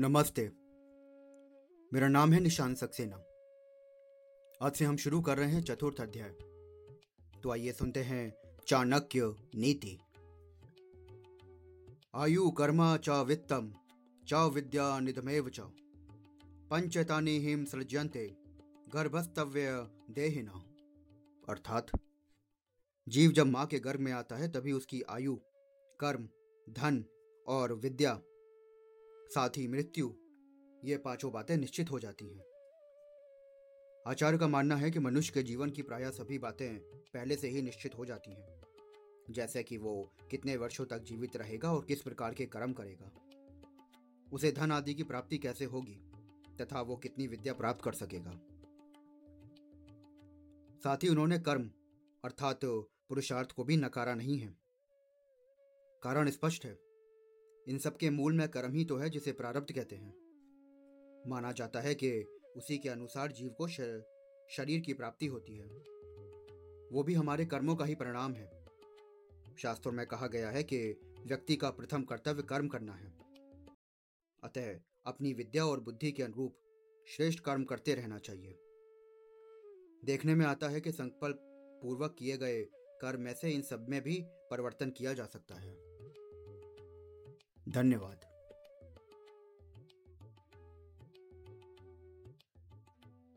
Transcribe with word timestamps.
नमस्ते। 0.00 0.50
मेरा 1.92 2.08
नाम 2.08 2.32
है 2.32 2.40
निशान 2.40 2.74
सक्सेना। 2.74 3.16
आज 4.66 4.72
से 4.72 4.84
हम 4.84 4.96
शुरू 4.96 5.20
कर 5.20 5.38
रहे 5.38 5.52
हैं 5.52 5.62
चतुर्थ 5.62 6.00
अध्याय। 6.00 6.30
तो 7.42 7.50
आइए 7.50 7.72
सुनते 7.72 8.02
हैं 8.02 8.34
चाणक्य 8.66 9.36
नीति। 9.54 9.98
आयु 12.14 12.50
कर्मा 12.50 12.96
च 12.96 13.08
वित्तम 13.08 13.74
च 14.28 14.34
विद्या 14.34 15.00
निधमेव 15.00 15.48
च। 15.48 15.60
पंचतानि 16.70 17.38
हिम 17.38 17.64
सृज्यंते 17.64 18.36
गर्भस्तव्य 18.88 19.88
देहिना। 20.10 20.64
अर्थात, 21.48 21.86
जीव 23.08 23.30
जब 23.30 23.46
माँ 23.46 23.66
के 23.66 23.78
गर्भ 23.78 24.00
में 24.00 24.12
आता 24.12 24.36
है, 24.36 24.48
तभी 24.48 24.72
उसकी 24.72 25.02
आयु, 25.02 25.36
कर्म, 26.00 26.28
धन 26.70 27.04
और 27.46 27.72
विद्या 27.72 28.22
साथ 29.30 29.50
ही 29.56 29.68
मृत्यु, 29.68 30.14
ये 30.84 30.96
पाँचों 30.96 31.32
बातें 31.32 31.56
निश्चित 31.56 31.90
हो 31.90 31.98
जाती 31.98 32.24
हैं। 32.24 32.44
आचार्य 34.06 34.38
का 34.38 34.48
मानना 34.48 34.76
है 34.76 34.90
कि 34.90 34.98
मनुष्य 34.98 35.32
के 35.34 35.42
जीवन 35.42 35.70
की 35.70 35.82
प्राय 35.82 36.10
सभी 36.10 36.38
बातें 36.38 36.78
पहले 37.14 37.36
से 37.36 37.48
ही 37.48 37.62
निश्चित 37.62 37.98
हो 37.98 38.04
जाती 38.04 38.30
हैं, 38.30 38.60
जैसे 39.30 39.62
कि 39.62 39.76
वो 39.76 40.12
कितने 40.30 40.56
वर्षों 40.56 40.86
तक 40.86 40.98
जीवित 40.98 41.36
रहेगा 41.36 41.72
और 41.72 41.84
किस 41.84 42.02
प्रकार 42.02 42.34
के 42.34 42.46
कर्म 42.46 42.72
करेगा। 42.72 43.10
उसे 44.32 44.52
धन 44.52 44.72
आदि 44.72 44.94
की 44.94 45.02
प्राप्ति 45.02 45.38
कैसे 45.38 45.64
होगी, 45.64 45.96
तथा 46.60 46.80
वो 46.80 46.96
कितनी 46.96 47.26
विद्या 47.26 47.54
प्राप्त 47.54 47.82
कर 47.82 47.92
सकेगा। 47.92 48.32
साथ 50.84 50.96
ही 50.96 51.08
उन्होंने 51.08 51.38
कर्म, 51.38 51.70
अर्थात 52.24 52.60
पुरुषार्थ 52.64 53.52
को 53.52 53.64
भी 53.64 53.76
नकारा 53.76 54.14
नहीं 54.14 54.38
है। 54.38 54.56
कारण 56.02 56.30
स्पष्ट 56.30 56.64
है। 56.64 56.87
इन 57.68 57.78
सब 57.78 57.96
के 57.96 58.10
मूल 58.10 58.32
में 58.32 58.48
कर्म 58.48 58.72
ही 58.72 58.84
तो 58.84 58.96
है 58.96 59.10
जिसे 59.10 59.32
प्रारब्ध 59.32 59.72
कहते 59.72 59.96
हैं। 59.96 60.14
माना 61.26 61.52
जाता 61.52 61.80
है 61.80 61.94
कि 61.94 62.22
उसी 62.56 62.78
के 62.78 62.88
अनुसार 62.88 63.32
जीव 63.32 63.48
को 63.48 63.68
शरीर 63.68 64.80
की 64.80 64.92
प्राप्ति 64.92 65.26
होती 65.26 65.56
है। 65.56 65.66
वो 66.92 67.02
भी 67.02 67.14
हमारे 67.14 67.46
कर्मों 67.46 67.76
का 67.76 67.84
ही 67.84 67.94
परिणाम 67.94 68.32
है। 68.32 68.64
शास्त्रों 69.58 69.92
में 69.92 70.06
कहा 70.06 70.26
गया 70.26 70.50
है 70.50 70.62
कि 70.62 71.00
व्यक्ति 71.26 71.56
का 71.56 71.70
प्रथम 71.70 72.02
कर्तव्य 72.02 72.42
कर्म 72.42 72.68
करना 72.68 72.92
है। 72.92 73.18
अतः 74.44 74.80
अपनी 75.06 75.32
विद्या 75.32 75.66
और 75.66 75.80
बुद्धि 75.80 76.12
के 76.12 76.22
अनुरूप 76.22 76.56
श्रेष्ठ 77.08 77.40
कर्म 77.40 77.64
करते 77.64 77.94
रहना 77.94 78.18
चाहिए। 78.18 78.58
देखने 80.04 80.34
में 80.34 80.46
आता 80.46 80.68
है 80.68 80.80
कि 80.80 80.92
संकल्प 80.92 81.38
पूर्वक 81.82 82.16
किए 82.18 82.36
गए 82.36 82.62
कर्म 83.00 83.20
में 83.20 83.34
से 83.34 83.50
इन 83.50 83.62
सब 83.62 83.86
में 83.88 84.02
भी 84.02 84.24
परिवर्तन 84.26 84.90
किया 84.90 85.12
जा 85.12 85.24
सकता 85.24 85.54
है। 85.54 85.87
धन्यवाद। 87.74 88.27